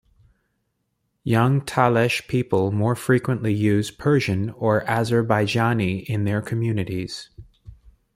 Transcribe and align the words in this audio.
Young 1.23 1.61
Talesh 1.63 2.27
people 2.27 2.71
more 2.71 2.95
frequently 2.95 3.53
use 3.53 3.91
Persian 3.91 4.49
or 4.49 4.81
Azerbaijani 4.85 6.05
in 6.05 6.23
their 6.23 6.41
communities. 6.41 7.29